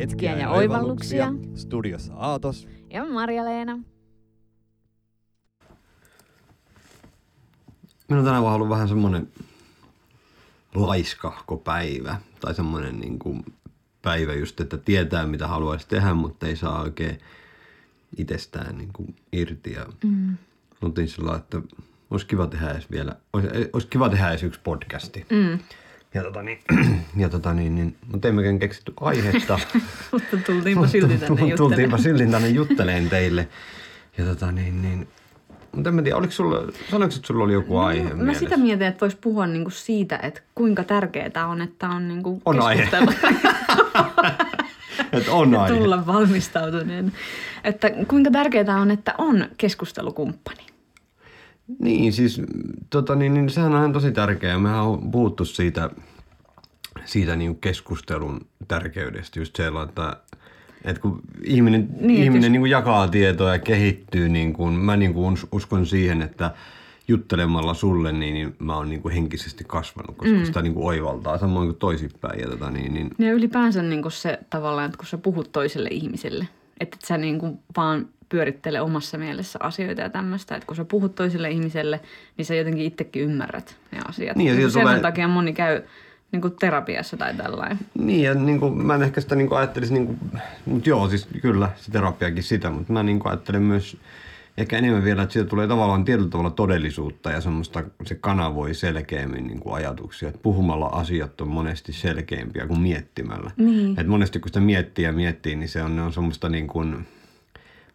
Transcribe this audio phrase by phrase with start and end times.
[0.00, 1.32] hetkiä ja oivalluksia.
[1.54, 2.68] Studiossa Aatos.
[2.90, 3.78] Ja Marja-Leena.
[8.08, 9.28] Minä on tänään vaan ollut vähän semmoinen
[10.74, 12.20] laiskahko päivä.
[12.40, 13.44] Tai semmoinen niin kuin
[14.02, 17.18] päivä just, että tietää mitä haluaisi tehdä, mutta ei saa oikein
[18.16, 19.72] itsestään niin kuin irti.
[19.72, 20.36] Ja mm.
[20.82, 21.60] oltiin sillä että
[22.10, 25.26] olisi kiva tehdä edes vielä, olisi, olisi kiva tehdä edes yksi podcasti.
[25.30, 25.58] Mm.
[26.16, 26.58] Ja tota niin,
[27.22, 29.58] ja tota niin, niin mutta emmekään keksitty aihetta.
[30.12, 31.56] mutta tultiinpa silti tänne juttelemaan.
[31.56, 33.48] Tultiinpa silti tänne jutteleen teille.
[34.18, 35.08] Ja tota niin, niin
[35.72, 38.38] mutta en mä tiedä, oliko sulla, sanoiko, että sulla oli joku no, aihe Mä mielessä?
[38.40, 42.60] sitä mietin, että voisi puhua niinku siitä, että kuinka tärkeää on, että on niinku on
[42.60, 42.82] aihe.
[45.12, 45.76] että on aihe.
[45.76, 47.12] Tulla valmistautuneen.
[47.64, 50.75] Että kuinka tärkeää on, että on keskustelukumppani.
[51.78, 52.42] Niin, siis
[52.90, 54.58] tota, niin, niin, sehän on tosi tärkeää.
[54.58, 55.90] Mehän on puhuttu siitä,
[57.04, 60.16] siitä niin keskustelun tärkeydestä just sellainen, että
[60.84, 62.52] että kun ihminen, niin, ihminen jos...
[62.52, 66.50] niin kuin jakaa tietoa ja kehittyy, niin kuin, mä niin kuin uskon siihen, että
[67.08, 70.44] juttelemalla sulle, niin, niin mä oon niin kuin henkisesti kasvanut, koska mm.
[70.44, 72.40] sitä niin kuin oivaltaa samoin kuin toisinpäin.
[72.40, 73.10] Ja, tota, niin, niin...
[73.18, 76.48] ja ylipäänsä niin kuin se tavallaan, että kun sä puhut toiselle ihmiselle,
[76.80, 80.54] että et sä niin kuin vaan pyörittele omassa mielessä asioita ja tämmöistä.
[80.54, 82.00] Että kun sä puhut toiselle ihmiselle,
[82.36, 84.36] niin sä jotenkin itsekin ymmärrät ne asiat.
[84.36, 85.00] Niin, ja niin sen tulee...
[85.00, 85.82] takia moni käy
[86.32, 87.78] niin kuin terapiassa tai tällainen.
[87.98, 90.18] Niin, ja niin kuin, mä en ehkä sitä niin kuin ajattelisin, niin kuin,
[90.66, 93.96] mutta joo, siis kyllä se terapiakin sitä, mutta mä niin kuin ajattelen myös
[94.56, 99.46] ehkä enemmän vielä, että siitä tulee tavallaan tietyllä tavalla todellisuutta ja semmoista, se kanavoi selkeämmin
[99.46, 100.28] niin kuin ajatuksia.
[100.28, 103.50] Että puhumalla asiat on monesti selkeämpiä kuin miettimällä.
[103.56, 103.90] Niin.
[103.90, 107.06] Että monesti kun sitä miettii ja miettii, niin se on, ne on semmoista niin kuin,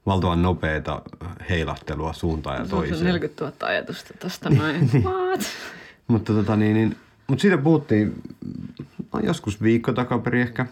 [0.06, 1.02] valtavan nopeata
[1.50, 2.98] heilahtelua suuntaan ja toiseen.
[2.98, 4.90] Se on 40 000 ajatusta tuosta noin.
[4.94, 5.04] niin.
[5.30, 5.42] What?
[6.08, 6.96] Mutta tota niin, niin
[7.28, 8.22] mutta siitä puhuttiin
[9.24, 10.66] joskus viikko takaperin ehkä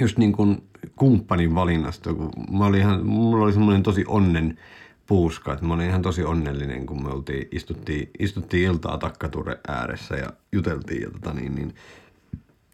[0.00, 0.62] just niin kuin
[0.96, 2.14] kumppanin valinnasta.
[2.14, 4.58] Kun mä olin ihan, mulla oli semmoinen tosi onnen
[5.06, 10.16] puuska, että mä olin ihan tosi onnellinen, kun me oltiin, istuttiin, istuttiin iltaa takkature ääressä
[10.16, 11.74] ja juteltiin ja tota niin, niin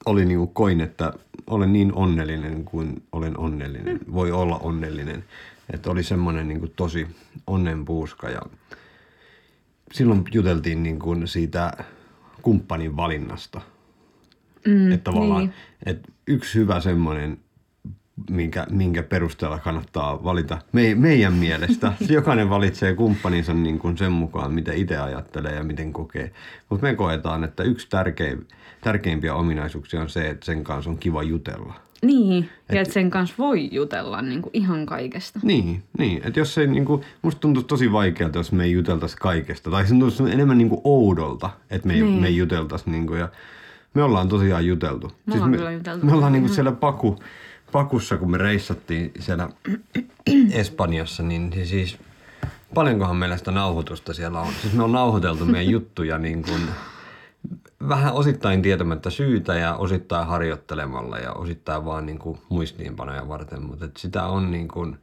[0.07, 1.13] oli niin kuin koin, että
[1.47, 5.25] olen niin onnellinen kuin olen onnellinen, voi olla onnellinen.
[5.73, 7.07] Että oli semmoinen niin kuin tosi
[7.47, 8.41] onnenpuuska ja
[9.93, 11.73] silloin juteltiin niin kuin siitä
[12.43, 13.61] kumppanin valinnasta.
[14.67, 15.55] Mm, että tavallaan niin.
[15.87, 17.39] että yksi hyvä semmoinen,
[18.31, 21.93] minkä, minkä perusteella kannattaa valita me, meidän mielestä.
[22.09, 26.33] Jokainen valitsee kumppaninsa niin kuin sen mukaan, mitä itse ajattelee ja miten kokee.
[26.71, 28.49] Mutta me koetaan, että yksi tärkein,
[28.81, 31.75] tärkeimpiä ominaisuuksia on se, että sen kanssa on kiva jutella.
[32.05, 35.41] Niin, et, ja että sen kanssa voi jutella niin kuin ihan kaikesta.
[35.43, 36.23] Niin, niin.
[36.25, 39.71] että jos se, niin kuin, musta tuntuisi tosi vaikealta, jos me ei juteltaisi kaikesta.
[39.71, 42.21] Tai se tuntuisi enemmän niin kuin oudolta, että me ei, niin.
[42.21, 42.91] me ei juteltaisi.
[42.91, 43.29] Niin kuin, ja
[43.95, 45.07] me ollaan tosiaan juteltu.
[45.07, 46.07] Me siis ollaan me, kyllä juteltu.
[46.07, 47.19] Me ollaan niin kuin siellä Paku,
[47.73, 49.49] Pakussa, kun me reissattiin siellä
[50.53, 51.99] Espanjassa, niin siis
[52.75, 54.53] paljonkohan meillä sitä nauhoitusta siellä on.
[54.63, 56.61] Siis me on nauhoiteltu meidän juttuja niin kuin
[57.89, 63.85] vähän osittain tietämättä syytä ja osittain harjoittelemalla ja osittain vaan niin kuin muistiinpanoja varten, mutta
[63.85, 64.97] että sitä on niin kuin,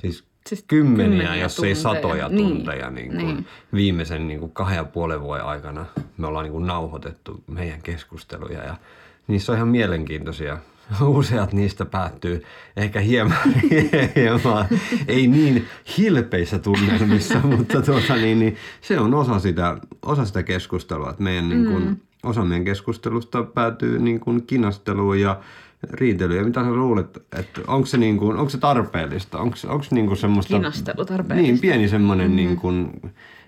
[0.00, 1.68] siis, siis kymmeniä, kymmeniä jos tunteja.
[1.68, 3.46] ei satoja niin, tunteja niin kuin niin.
[3.72, 5.86] viimeisen niin kuin kahden ja puolen vuoden aikana
[6.16, 8.76] me ollaan niin kuin nauhoitettu meidän keskusteluja ja
[9.26, 10.58] niissä on ihan mielenkiintoisia
[11.00, 12.44] useat niistä päättyy
[12.76, 13.38] ehkä hieman,
[14.16, 14.66] hieman
[15.08, 15.66] ei niin
[15.98, 21.10] hilpeissä tunnelmissa, mutta tuota, niin, niin, se on osa sitä, osa sitä keskustelua.
[21.10, 21.50] Että meidän, mm.
[21.50, 25.40] niin kuin, osa meidän keskustelusta päätyy niin kuin kinasteluun ja
[25.90, 26.38] riitelyyn.
[26.38, 29.38] Ja mitä sä luulet, että onko se, niin kuin, onko se tarpeellista?
[29.38, 30.54] Onko, onko niin kuin semmoista...
[30.54, 31.52] Kinastelu tarpeellista.
[31.52, 32.36] Niin, pieni semmoinen, mm-hmm.
[32.36, 33.00] niin kuin,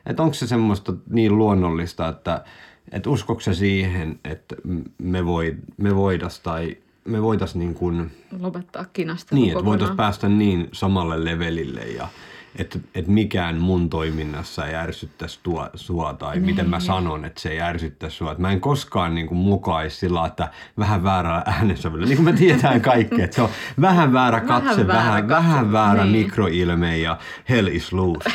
[0.07, 2.45] että onko se semmoista niin luonnollista, että,
[2.93, 4.57] että uskokse se siihen, että
[4.99, 8.11] me, voi, me voidas tai me voitaisiin niin kuin,
[8.41, 12.09] lopettaa kinastelu Niin, että voitaisiin päästä niin samalle levelille ja
[12.57, 16.87] että, että mikään mun toiminnassa ei ärsyttäisi tuo, sua tai niin, miten mä niin.
[16.87, 18.31] sanon, että se ei ärsyttäisi sua.
[18.31, 20.49] Että mä en koskaan niin kuin mukaisi sillä, että
[20.79, 24.87] vähän väärällä äänensävyllä, niin kuin me tiedetään kaikki, että se on vähän väärä katse, vähän,
[24.87, 25.49] väärä, vähän, katse.
[25.49, 26.25] vähän väärä niin.
[26.25, 28.31] mikroilme ja hell is loose.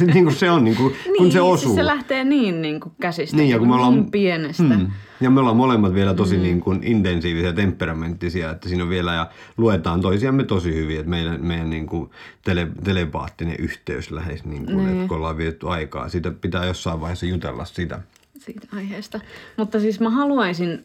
[0.14, 1.74] niin kuin se on, niin kuin, niin, kun se osuu.
[1.74, 4.62] Siis se lähtee niin, niin kuin käsistä, niin, ja kun me ollaan, niin pienestä.
[4.62, 4.90] Hmm.
[5.20, 6.42] Ja me ollaan molemmat vielä tosi mm.
[6.42, 11.44] niin kuin intensiivisiä, temperamenttisia, että siinä on vielä ja luetaan toisiamme tosi hyvin, että meidän,
[11.44, 12.10] meidän niin kuin
[12.44, 16.08] tele, telepaattinen yhteys lähes, niin kuin, että kun ollaan vietetty aikaa.
[16.08, 18.00] Siitä pitää jossain vaiheessa jutella sitä.
[18.38, 19.20] Siitä aiheesta.
[19.56, 20.84] Mutta siis mä haluaisin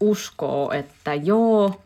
[0.00, 1.82] uskoa, että joo,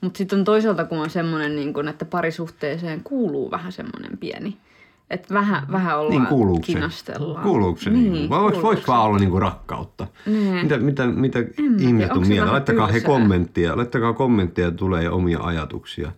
[0.00, 4.56] mutta sitten on toisaalta kun on semmoinen, niin kuin, että parisuhteeseen kuuluu vähän semmoinen pieni–
[5.12, 6.72] Että vähän, vähän ollaan Niin kuuluuko se?
[6.72, 7.42] kinastellaan.
[7.42, 7.90] Kuuluuko se?
[7.90, 8.86] Niin, Niin, vai voiko, se?
[8.88, 10.06] vaan olla niinku rakkautta?
[10.26, 10.54] Niin.
[10.62, 11.38] Mitä, mitä, mitä
[11.78, 12.52] ihmiset on se mieltä?
[12.52, 13.76] Laittakaa he kommenttia.
[13.76, 16.12] Laittakaa kommenttia, tulee omia ajatuksia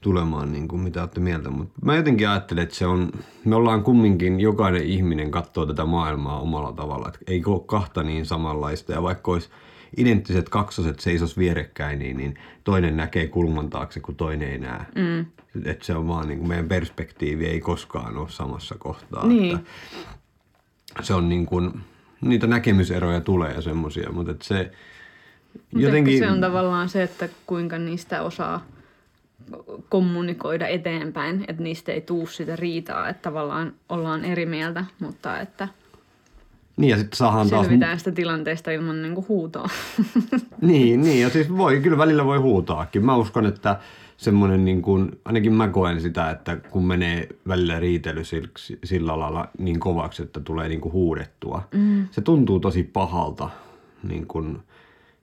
[0.00, 1.50] tulemaan, niin kuin, mitä olette mieltä.
[1.50, 3.12] Mutta mä jotenkin ajattelen, että se on,
[3.44, 7.08] me ollaan kumminkin, jokainen ihminen katsoo tätä maailmaa omalla tavalla.
[7.08, 8.92] Et ei ole kahta niin samanlaista.
[8.92, 9.48] Ja vaikka olisi
[9.96, 14.80] identtiset kaksoset seisos vierekkäin, niin, niin toinen näkee kulman taakse, kun toinen ei näe.
[14.94, 15.26] Mm.
[15.64, 19.26] Että se on vaan niin kuin meidän perspektiivi ei koskaan ole samassa kohtaa.
[19.26, 19.56] Niin.
[19.56, 21.80] Että se on niin kuin,
[22.20, 24.70] niitä näkemyseroja tulee ja semmoisia, mutta et se
[25.72, 26.18] Mut jotenkin...
[26.18, 28.66] se on tavallaan se, että kuinka niistä osaa
[29.88, 35.68] kommunikoida eteenpäin, että niistä ei tuu sitä riitaa, että tavallaan ollaan eri mieltä, mutta että
[36.76, 37.66] Niin ja sitten saadaan taas...
[37.66, 39.68] selvitään sitä tilanteesta ilman niinku huutoa.
[40.60, 43.04] Niin, niin, ja siis voi, kyllä välillä voi huutaakin.
[43.04, 43.78] Mä uskon, että
[44.16, 48.48] semmoinen niin kuin, ainakin mä koen sitä, että kun menee välillä riitely sillä,
[48.84, 51.68] sillä lailla niin kovaksi, että tulee niin kuin huudettua.
[51.74, 52.08] Mm.
[52.10, 53.50] Se tuntuu tosi pahalta,
[54.02, 54.58] niin kuin,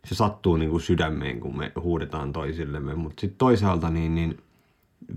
[0.06, 2.96] se sattuu niin kuin sydämeen, kun me huudetaan toisillemme.
[2.96, 4.38] Mutta sitten toisaalta niin, niin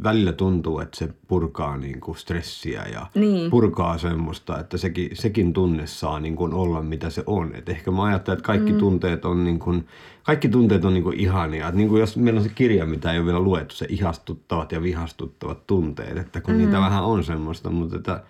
[0.03, 3.51] välillä tuntuu, että se purkaa niin kuin stressiä ja Niin.
[3.51, 7.55] purkaa semmoista, että sekin, sekin tunne saa niin kuin olla mitä se on.
[7.55, 8.79] Et ehkä mä ajattelen, että kaikki mm.
[8.79, 9.87] tunteet on niin kuin,
[10.23, 11.69] kaikki tunteet on niin kuin ihania.
[11.69, 14.73] Et niin kuin jos meillä on se kirja, mitä ei ole vielä luettu, se ihastuttavat
[14.73, 16.59] ja vihastuttavat tunteet, että kun mm.
[16.59, 18.23] niitä vähän on semmoista, mutta että,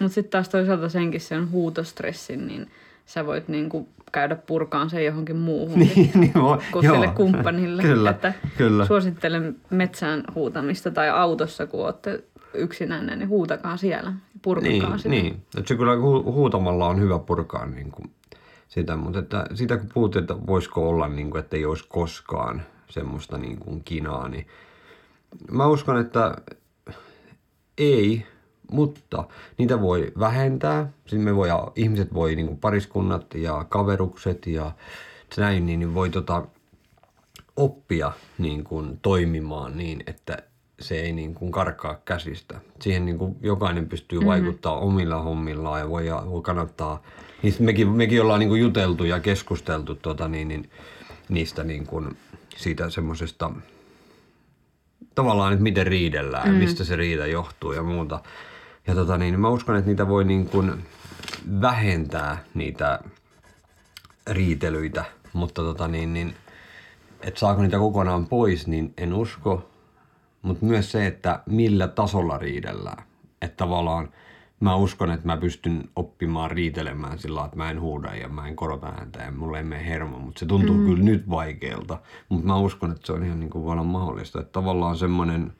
[0.00, 2.70] Mutta sitten taas toisaalta senkin sen huutostressin, niin
[3.08, 5.78] sä voit niinku käydä purkaan sen johonkin muuhun.
[5.78, 7.82] niin, niin voi, kuin sille kumppanille.
[7.92, 8.86] Kyllä, että kyllä.
[8.86, 12.24] Suosittelen metsään huutamista tai autossa, kun olette
[12.54, 14.12] yksinänne, niin huutakaa siellä.
[14.42, 15.08] Purkakaa Niin, sitä.
[15.08, 15.34] niin.
[15.56, 18.10] Että se kyllä hu- huutamalla on hyvä purkaa niin kuin
[18.68, 22.62] sitä, mutta että sitä kun puhuttiin, että voisiko olla, niin kuin, että ei olisi koskaan
[22.90, 24.46] semmoista niin kuin kinaa, niin
[25.50, 26.36] mä uskon, että
[27.78, 28.26] ei,
[28.72, 29.24] mutta
[29.58, 30.88] niitä voi vähentää.
[31.06, 34.72] Siis me voi, ihmiset voi, niin kuin pariskunnat ja kaverukset ja
[35.36, 36.46] näin, niin, niin voi tota,
[37.56, 40.38] oppia niin kuin toimimaan niin, että
[40.80, 42.60] se ei niin kuin karkaa käsistä.
[42.80, 44.88] Siihen niin kuin jokainen pystyy vaikuttaa mm-hmm.
[44.88, 47.02] omilla hommillaan ja voi, ja voi kannattaa.
[47.42, 50.70] Niistä mekin, mekin ollaan niin kuin juteltu ja keskusteltu tota, niin, niin,
[51.28, 52.16] niistä niin kuin,
[52.56, 53.50] siitä semmoisesta
[55.14, 56.54] tavallaan, että miten riidellään, mm.
[56.54, 58.20] mistä se riita johtuu ja muuta.
[58.88, 60.72] Ja tota, niin, mä uskon, että niitä voi niin kuin
[61.60, 63.00] vähentää niitä
[64.30, 66.34] riitelyitä, mutta tota, niin, niin,
[67.20, 69.70] että saako niitä kokonaan pois, niin en usko.
[70.42, 73.02] Mutta myös se, että millä tasolla riidellään.
[73.42, 74.08] Että tavallaan
[74.60, 78.56] mä uskon, että mä pystyn oppimaan riitelemään sillä että mä en huuda ja mä en
[78.56, 80.18] korota ääntä ja mulle ei mene hermo.
[80.18, 80.84] Mutta se tuntuu mm.
[80.84, 81.98] kyllä nyt vaikealta.
[82.28, 84.40] Mutta mä uskon, että se on ihan niin kuin voi olla mahdollista.
[84.40, 85.52] Että tavallaan semmoinen,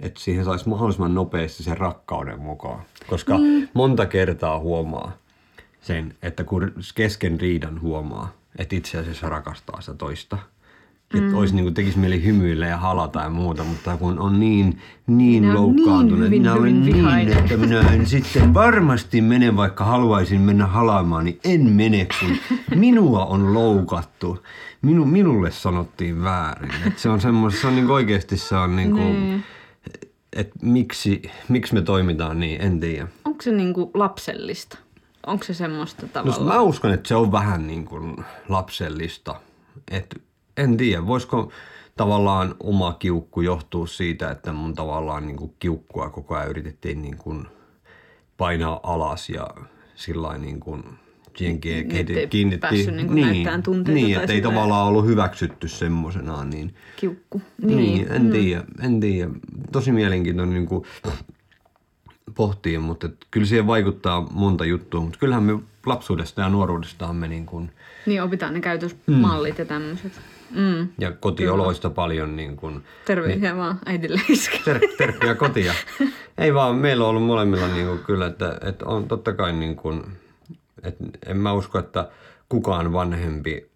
[0.00, 2.82] että siihen saisi mahdollisimman nopeasti sen rakkauden mukaan.
[3.06, 3.68] Koska mm.
[3.74, 5.12] monta kertaa huomaa
[5.80, 10.38] sen, että kun kesken riidan huomaa, että itse asiassa rakastaa sitä toista.
[11.14, 11.34] Että mm.
[11.34, 15.42] olisi niin kuin tekisi mieli hymyillä ja halata ja muuta, mutta kun on niin, niin
[15.42, 17.38] Minä loukkaantunut, niin minä olen niin, vihainen.
[17.38, 22.36] että minä en sitten varmasti mene, vaikka haluaisin mennä halaamaan, niin en mene, kun
[22.74, 24.42] minua on loukattu.
[24.82, 26.72] Minu, minulle sanottiin väärin.
[26.86, 29.44] Että se on semmoista, se on niin oikeasti se on niin kuin,
[30.34, 33.08] että miksi, miksi me toimitaan niin, en tiedä.
[33.24, 34.78] Onko se niinku lapsellista?
[35.26, 36.46] Onko se semmoista No tavallaan?
[36.56, 39.40] mä uskon, että se on vähän niin kuin lapsellista.
[39.90, 40.22] Et
[40.56, 41.52] en tiedä, voisiko
[41.96, 47.16] tavallaan oma kiukku johtuu siitä, että mun tavallaan niin kuin kiukkua koko ajan yritettiin niin
[47.16, 47.46] kuin
[48.36, 49.48] painaa alas ja
[49.94, 50.84] sillä niin kuin
[51.36, 52.60] siihen Niin, ke- ettei kiinnitti.
[52.60, 56.50] päässyt niin kuin näyttämään tunteita Niin, että ei tavallaan ollut hyväksytty semmoisenaan.
[56.50, 57.42] Niin, Kiukku.
[57.62, 58.12] niin, Niin.
[58.12, 59.30] en tiedä, en tiedä.
[59.72, 60.84] Tosi mielenkiintoinen niin kuin
[62.34, 65.00] pohtia, mutta et kyllä siihen vaikuttaa monta juttua.
[65.00, 67.70] Mutta kyllähän me lapsuudesta ja nuoruudestahan me niin kuin,
[68.06, 70.12] Niin opitaan ne käytösmallit ja tämmöiset.
[70.50, 70.88] Mm.
[70.98, 73.56] ja kotioloista paljon niin kuin, Terveisiä niin.
[73.56, 74.20] vaan äidille
[74.64, 75.74] ter- terkkuja kotia.
[76.38, 79.76] Ei vaan, meillä on ollut molemmilla niin kuin, kyllä, että, että on totta kai niin
[79.76, 80.02] kuin,
[80.84, 82.08] että en mä usko, että
[82.48, 83.70] kukaan vanhempi,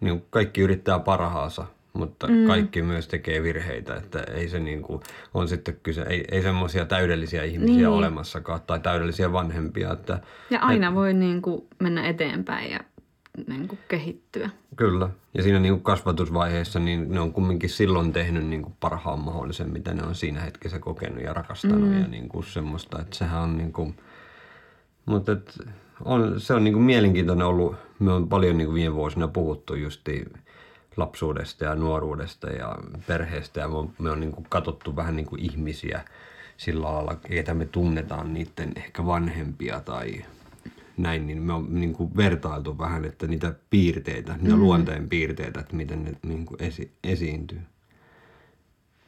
[0.00, 2.46] niin kuin kaikki yrittää parhaansa, mutta mm.
[2.46, 5.02] kaikki myös tekee virheitä, että ei se niin kuin,
[5.34, 7.88] on sitten kyse, ei, ei semmoisia täydellisiä ihmisiä Niin.
[7.88, 12.80] olemassakaan tai täydellisiä vanhempia, että Ja aina voi niinku mennä eteenpäin ja
[13.46, 14.50] niinku kehittyä.
[14.76, 15.08] Kyllä.
[15.34, 19.72] Ja siinä niin kuin kasvatusvaiheessa niin ne on kumminkin silloin tehnyt niin kuin parhaan mahdollisen,
[19.72, 22.00] mitä ne on siinä hetkessä kokenut ja rakastanut mm.
[22.00, 23.96] ja niin kuin semmoista, että sehän on niin kuin,
[25.06, 25.58] mutta et
[26.04, 29.74] on, se on niin kuin mielenkiintoinen ollut, me on paljon niin kuin viime vuosina puhuttu
[29.74, 30.24] justi
[30.96, 33.68] lapsuudesta ja nuoruudesta ja perheestä ja
[33.98, 36.00] me on, niin kuin katsottu vähän niin kuin ihmisiä
[36.56, 40.24] sillä lailla, ketä me tunnetaan niiden ehkä vanhempia tai
[40.96, 44.62] näin, niin me on niin kuin vertailtu vähän, että niitä piirteitä, niitä mm.
[44.62, 47.60] luonteen piirteitä, että miten ne niin kuin esi- esiintyy.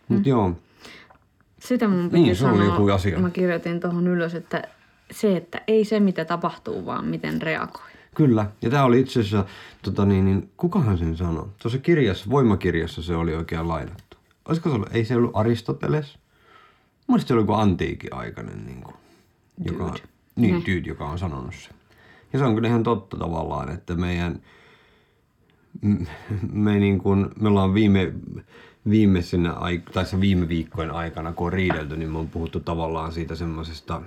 [0.09, 0.31] Mutta mm.
[0.31, 0.53] joo,
[1.59, 3.19] Sitä mun piti Niin, sanoa, joku asia.
[3.19, 4.63] mä kirjoitin tuohon ylös, että
[5.11, 7.83] se, että ei se mitä tapahtuu, vaan miten reagoi.
[8.15, 9.45] Kyllä, ja tämä oli itse asiassa,
[9.83, 11.47] tota niin, niin, kukahan sen sanoi?
[11.63, 14.17] Tuossa kirjassa, voimakirjassa se oli oikein lainattu.
[14.49, 16.19] Olisiko se ollut, ei se ollut Aristoteles?
[17.09, 18.95] Mielestäni se oli joku antiikin aikainen, niin kuin,
[19.65, 20.01] joka, Dude.
[20.37, 20.61] niin, Ne.
[20.61, 21.75] dude, joka on sanonut sen.
[22.33, 24.41] Ja se on kyllä ihan totta tavallaan, että meidän,
[26.53, 28.13] me, niin kuin, me ollaan viime,
[28.91, 29.55] viimeisenä,
[29.93, 34.03] tai viime viikkojen aikana, kun on riidelty, niin me on puhuttu tavallaan siitä semmoisesta,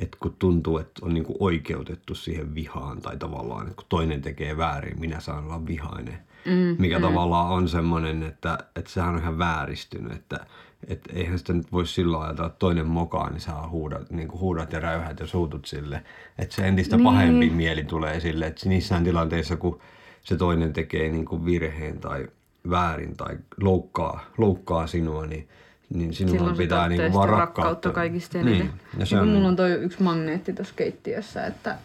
[0.00, 4.56] että kun tuntuu, että on niinku oikeutettu siihen vihaan tai tavallaan, että kun toinen tekee
[4.56, 6.18] väärin, minä saan olla vihainen.
[6.46, 7.02] Mm, mikä mm.
[7.02, 10.46] tavallaan on semmoinen, että, että sehän on ihan vääristynyt, että,
[10.88, 14.40] että eihän sitä nyt voi silloin ajatella, että toinen mokaa, niin sä huudat, niin kuin
[14.40, 16.02] huudat ja räyhät ja suutut sille.
[16.38, 17.04] Että se entistä niin.
[17.04, 19.80] pahempi mieli tulee sille, että niissään tilanteissa, kun
[20.22, 22.28] se toinen tekee niin kuin virheen tai
[22.70, 25.48] väärin tai loukkaa, loukkaa sinua, niin,
[25.94, 27.62] niin sinun Silloin se pitää niin kuin vaan rakkautta.
[27.62, 28.58] rakkautta kaikista eniten.
[28.66, 28.70] Niin.
[28.98, 31.76] Ja se niin on, mulla on toi yksi magneetti tuossa keittiössä, että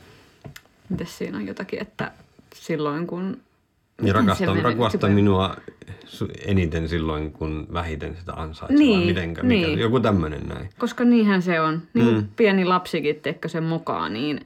[0.89, 2.12] miten siinä on jotakin, että
[2.55, 3.24] silloin kun...
[3.97, 4.63] Ja miten se rakasta, menee?
[4.63, 5.55] rakasta Se- minua
[6.45, 8.77] eniten silloin, kun vähiten sitä ansaitsee.
[8.79, 9.79] Niin, mitenkä, mikä, niin.
[9.79, 10.69] Joku tämmöinen näin.
[10.77, 11.81] Koska niinhän se on.
[11.93, 12.27] Niin Mm.
[12.35, 14.45] pieni lapsikin, teekö se mokaa, niin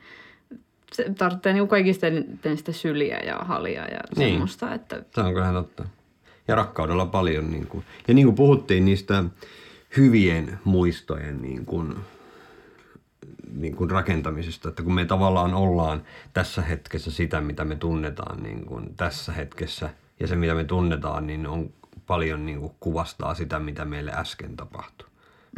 [0.94, 4.30] se tarvitsee niin kaikista eniten sitä syliä ja halia ja Niin.
[4.32, 5.86] semmoista, että Se on kyllä totta.
[6.50, 7.52] Ja rakkaudella paljon.
[7.52, 9.24] Niin kuin, ja niin kuin puhuttiin niistä
[9.98, 11.96] hyvien muistojen niin kuin,
[13.54, 16.04] niin kuin rakentamisesta, että kun me tavallaan ollaan
[16.34, 19.90] tässä hetkessä sitä, mitä me tunnetaan niin kuin tässä hetkessä,
[20.20, 21.70] ja se, mitä me tunnetaan, niin on
[22.08, 25.10] paljon niin kuin kuvastaa sitä, mitä meille äsken tapahtui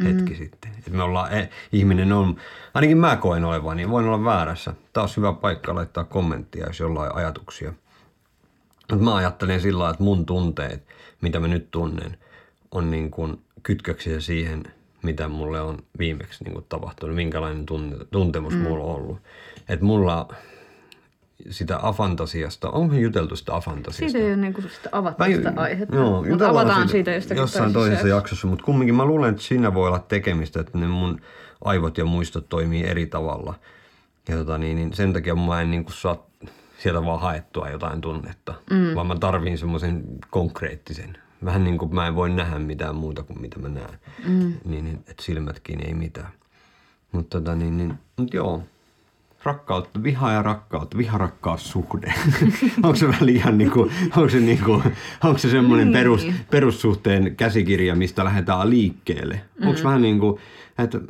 [0.04, 0.70] hetki sitten.
[0.86, 2.36] Et me ollaan, eh, ihminen on,
[2.74, 4.74] ainakin mä koen olevan, niin voin olla väärässä.
[4.92, 7.72] Tämä olisi hyvä paikka laittaa kommenttia, jos jollain ajatuksia.
[8.92, 10.82] Mutta mä ajattelen sillä että mun tunteet,
[11.20, 12.18] mitä mä nyt tunnen,
[12.70, 14.64] on niin kuin kytköksiä siihen,
[15.02, 18.60] mitä mulle on viimeksi niin kuin tapahtunut, minkälainen tunne, tuntemus mm.
[18.60, 19.18] mulla on ollut.
[19.68, 20.28] Että mulla
[21.50, 24.12] sitä afantasiasta, onko juteltu sitä afantasiasta?
[24.12, 25.96] siitä ei ole niin kuin sitä avattu sitä aihetta.
[25.96, 29.88] Joo, Mutta avataan siitä jostakin jossain toisessa jaksossa, mutta kumminkin mä luulen, että siinä voi
[29.88, 31.20] olla tekemistä, että ne mun
[31.64, 33.54] aivot ja muistot toimii eri tavalla.
[34.28, 36.26] Ja tota niin, niin sen takia mä en niin kuin saa
[36.82, 38.94] sieltä vaan haettua jotain tunnetta, mm.
[38.94, 41.18] vaan mä tarviin semmoisen konkreettisen.
[41.44, 43.98] Vähän niin kuin mä en voi nähdä mitään muuta kuin mitä mä näen.
[44.26, 44.54] Mm.
[44.64, 46.32] Niin, että silmätkin ei mitään.
[47.12, 48.62] Mutta tota niin, niin, mut joo,
[49.44, 52.14] rakkautta, viha ja rakkautta, viharakkaussuhde.
[52.82, 54.82] onko se vähän liian niinku, onko se niinku,
[55.24, 55.92] onko se semmoinen Niin.
[55.98, 59.40] perus, perussuhteen käsikirja, mistä lähdetään liikkeelle?
[59.60, 59.68] Mm.
[59.68, 60.38] Onko vähän niin kuin,
[60.78, 61.00] että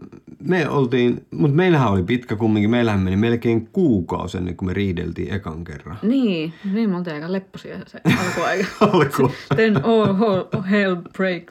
[0.45, 5.35] me oltiin, mutta meillähän oli pitkä kumminkin, meillähän meni melkein kuukausi ennen kuin me riideltiin
[5.35, 5.99] ekan kerran.
[6.03, 8.67] Niin, niin me oltiin aika lepposia se alkuaika.
[8.81, 9.31] Alku.
[9.55, 11.43] Then all, all hell break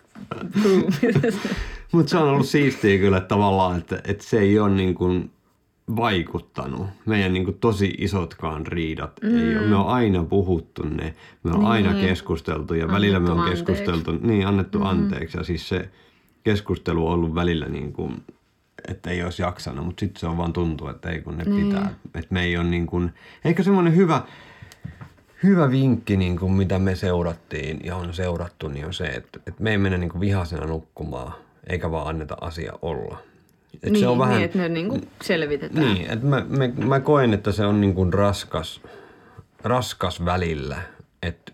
[0.61, 0.93] through.
[1.91, 5.31] Mutta se on ollut siistiä kyllä että tavallaan, että, että se ei ole niin kuin
[5.95, 6.87] vaikuttanut.
[7.05, 9.37] Meidän niin kuin tosi isotkaan riidat mm.
[9.37, 9.67] ei ole.
[9.67, 11.71] Me on aina puhuttu ne, me on niin.
[11.71, 14.85] aina keskusteltu ja välillä me on Annettu keskusteltu, niin annettu mm.
[14.85, 15.37] anteeksi.
[15.37, 15.89] Ja siis se
[16.43, 18.23] keskustelu on ollut välillä niin kuin,
[18.87, 21.67] että ei olisi jaksanut, mutta sitten se on vaan tuntuu, että ei kun ne niin.
[21.67, 21.93] pitää.
[22.15, 23.13] Että me ei ole niin kuin,
[23.45, 24.21] eikä semmoinen hyvä,
[25.43, 29.63] hyvä vinkki, niin kuin mitä me seurattiin ja on seurattu, niin on se, että, että
[29.63, 31.33] me ei mennä niin kuin vihasena nukkumaan,
[31.67, 33.17] eikä vaan anneta asia olla.
[33.83, 35.93] Et niin, se on vähän, niin, että ne niin kuin selvitetään.
[35.93, 38.81] niin, että mä, mä, mä koen, että se on niin kuin raskas,
[39.63, 40.81] raskas välillä,
[41.21, 41.51] että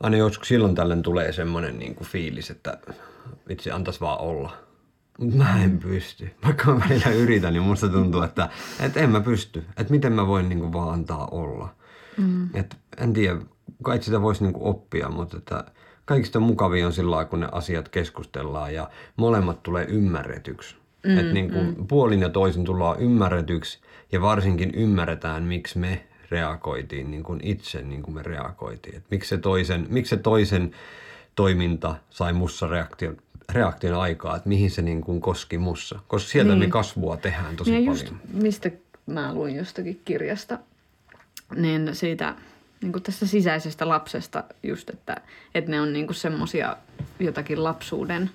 [0.00, 2.78] aina joskus silloin tällöin tulee semmoinen niin kuin fiilis, että
[3.48, 4.56] vitsi, antaisi vaan olla.
[5.18, 6.30] Mutta mä en pysty.
[6.44, 8.48] Vaikka mä välillä yritän, niin musta tuntuu, että,
[8.80, 9.64] että en mä pysty.
[9.76, 11.74] Että miten mä voin niin kuin vaan antaa olla.
[12.16, 12.48] Mm.
[12.54, 13.40] Et en tiedä,
[13.82, 15.64] kai sitä voisi niin kuin oppia, mutta että
[16.08, 20.76] kaikista mukavia on sillä lailla, kun ne asiat keskustellaan ja molemmat tulee ymmärretyksi.
[21.06, 21.86] Mm, että niin kuin mm.
[21.86, 23.78] puolin ja toisin tullaan ymmärretyksi
[24.12, 28.96] ja varsinkin ymmärretään, miksi me reagoitiin niin kuin itse niin kuin me reagoitiin.
[28.96, 30.70] Et miksi, se toisen, miksi se toisen
[31.34, 33.16] toiminta sai mussa reaktion,
[33.52, 35.98] reaktion aikaa, että mihin se niin kuin koski mussa.
[36.08, 36.58] Koska sieltä niin.
[36.58, 37.94] me kasvua tehdään tosi ja paljon.
[37.94, 38.70] just mistä
[39.06, 40.58] mä luin jostakin kirjasta,
[41.56, 42.34] niin siitä
[42.82, 45.16] niin kuin tästä sisäisestä lapsesta just, että,
[45.54, 46.76] että ne on niin kuin semmosia
[47.20, 48.30] jotakin lapsuuden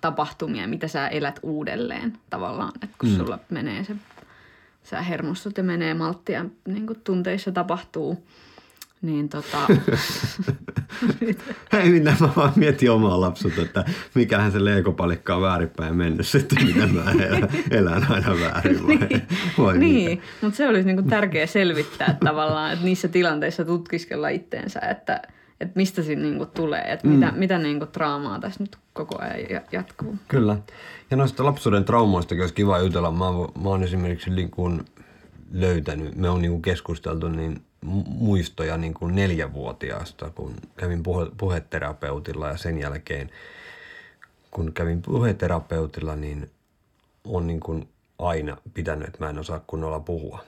[0.00, 2.72] tapahtumia, mitä sä elät uudelleen tavallaan.
[2.82, 3.16] Että kun mm.
[3.16, 3.96] sulla menee se,
[4.84, 8.26] sä hermostut ja menee malttia, niin kuin tunteissa tapahtuu
[9.02, 9.58] Niin tota,
[11.72, 13.84] Hei, mitä mä vaan mietin omaa lapsuutta, että
[14.14, 18.98] mikähän se leikopalikka on väärinpäin mennyt sitten, mitä mä elän, elän aina väärin vai,
[19.58, 25.22] vai niin, mutta se olisi niinku tärkeä selvittää tavallaan, että niissä tilanteissa tutkiskella itteensä, että,
[25.60, 27.14] että mistä siinä niinku tulee, että mm.
[27.14, 30.16] mitä, mitä niinku draamaa tässä nyt koko ajan ja- jatkuu.
[30.28, 30.56] Kyllä.
[31.10, 33.10] Ja noista lapsuuden traumoistakin olisi kiva jutella.
[33.10, 33.24] Mä,
[33.62, 34.50] mä oon esimerkiksi niin
[35.52, 37.60] löytänyt, me on niin keskusteltu niin
[38.06, 43.30] muistoja niin kuin neljävuotiaasta, kun kävin puhe, puheterapeutilla ja sen jälkeen,
[44.50, 46.50] kun kävin puheterapeutilla, niin
[47.24, 50.44] on niin kuin aina pitänyt, että mä en osaa kunnolla puhua.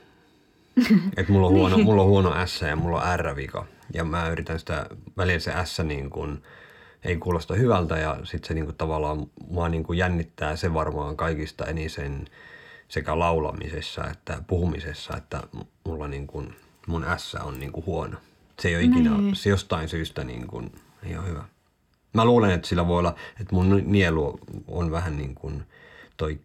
[1.17, 1.85] Et mulla on huono, Niin.
[1.87, 3.67] mulla on huono S ja mulla on R-vika.
[3.95, 6.43] Ja mä yritän sitä, välillä se S niin kuin,
[7.05, 11.17] ei kuulosta hyvältä ja sitten se niin kuin tavallaan mua niin kuin jännittää se varmaan
[11.17, 12.25] kaikista eniten
[12.89, 15.43] sekä laulamisessa että puhumisessa, että
[15.85, 16.57] mulla niin kuin,
[16.89, 18.17] mun S on niin kuin huono.
[18.61, 19.37] Se ei ole ikinä, Niin.
[19.37, 21.45] se jostain syystä niin kuin, ei ole hyvä.
[22.13, 25.63] Mä luulen, että sillä voi olla, että mun nielu on vähän niin kuin
[26.17, 26.39] toi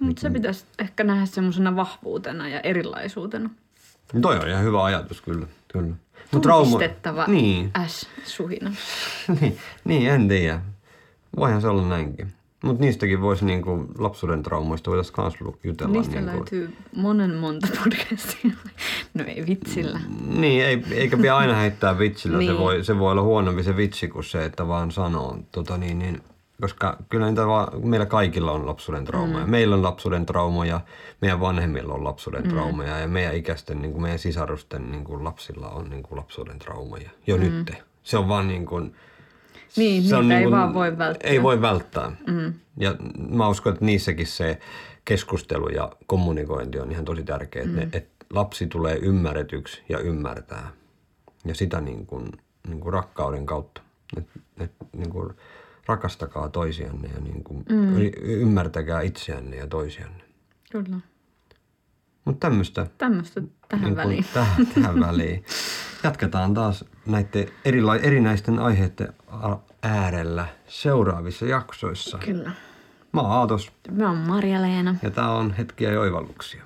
[0.00, 3.50] Mutta se pitäisi ehkä nähdä semmoisena vahvuutena ja erilaisuutena.
[4.22, 5.46] Toi on ihan hyvä ajatus, kyllä.
[5.72, 5.94] kyllä.
[6.32, 8.72] Mut Tunnistettava Niin, S-suhina.
[9.40, 10.60] niin, niin, en tiedä.
[11.36, 12.32] Voihan se olla näinkin.
[12.62, 15.34] Mutta niistäkin voisi niinku, lapsuuden traumoista voitaisiin kans
[15.64, 15.92] jutella.
[15.92, 16.36] Niistä niinku.
[16.36, 18.50] löytyy monen monta podcastia.
[19.14, 20.00] No ei vitsillä.
[20.26, 22.38] Niin, ei, eikä pidä aina heittää vitsillä.
[22.38, 22.52] Niin.
[22.52, 25.38] se, voi, se voi olla huonompi se vitsi kuin se, että vaan sanoo.
[25.52, 26.22] Tota niin, niin,
[26.60, 29.44] koska kyllä niitä vaan, meillä kaikilla on lapsuuden traumoja.
[29.44, 29.50] Mm.
[29.50, 30.80] Meillä on lapsuuden traumoja,
[31.20, 32.48] meidän vanhemmilla on lapsuuden mm.
[32.48, 36.58] traumoja ja meidän ikäisten, niin kuin meidän sisarusten niin kuin lapsilla on niin kuin lapsuuden
[36.58, 37.10] traumoja.
[37.26, 37.42] Jo mm.
[37.42, 37.72] nyt.
[38.02, 38.94] Se on vaan niin kuin,
[39.76, 41.30] Niin, se on ei niin kuin- vaan voi välttää.
[41.30, 42.12] Ei voi välttää.
[42.26, 42.52] Mm.
[42.76, 42.96] Ja
[43.30, 44.58] mä uskon, että niissäkin se
[45.04, 47.66] keskustelu ja kommunikointi on ihan tosi tärkeää.
[47.66, 47.78] Mm.
[47.78, 50.70] Että et lapsi tulee ymmärretyksi ja ymmärtää.
[51.44, 52.32] Ja sitä niin kuin,
[52.68, 53.80] niin kuin rakkauden kautta.
[54.16, 55.30] Että et, niin kuin
[55.86, 57.96] rakastakaa toisianne ja niin kuin mm.
[58.22, 60.24] ymmärtäkää itseänne ja toisianne.
[60.70, 61.00] Kyllä.
[62.24, 64.24] Mutta tämmöistä Tämmöistä tähän niin väliin.
[64.34, 65.44] Tähän, tähän väliin.
[66.04, 69.12] Jatketaan taas näiden erila- erinäisten aiheiden
[69.82, 72.18] äärellä seuraavissa jaksoissa.
[72.18, 72.50] Kyllä.
[73.12, 74.94] Mä oon Aatos Mä oon Marja-Leena.
[75.02, 76.62] ja tää on Hetkiä ja oivalluksia.